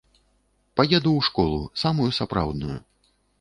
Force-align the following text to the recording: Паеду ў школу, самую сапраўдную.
Паеду 0.79 1.11
ў 1.17 1.21
школу, 1.27 1.59
самую 1.83 2.09
сапраўдную. 2.21 2.81